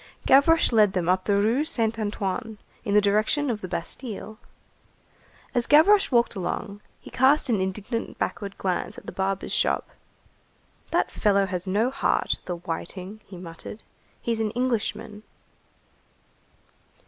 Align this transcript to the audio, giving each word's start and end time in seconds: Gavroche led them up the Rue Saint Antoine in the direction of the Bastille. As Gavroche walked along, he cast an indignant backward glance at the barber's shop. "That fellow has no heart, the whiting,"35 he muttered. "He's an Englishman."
Gavroche 0.25 0.71
led 0.71 0.93
them 0.93 1.07
up 1.07 1.25
the 1.25 1.35
Rue 1.35 1.63
Saint 1.63 1.99
Antoine 1.99 2.57
in 2.83 2.95
the 2.95 3.01
direction 3.01 3.51
of 3.51 3.61
the 3.61 3.67
Bastille. 3.67 4.39
As 5.53 5.67
Gavroche 5.67 6.09
walked 6.11 6.33
along, 6.33 6.81
he 6.99 7.11
cast 7.11 7.49
an 7.51 7.61
indignant 7.61 8.17
backward 8.17 8.57
glance 8.57 8.97
at 8.97 9.05
the 9.05 9.11
barber's 9.11 9.53
shop. 9.53 9.91
"That 10.89 11.11
fellow 11.11 11.45
has 11.45 11.67
no 11.67 11.91
heart, 11.91 12.39
the 12.45 12.55
whiting,"35 12.55 13.19
he 13.27 13.37
muttered. 13.37 13.83
"He's 14.19 14.39
an 14.39 14.49
Englishman." 14.53 15.21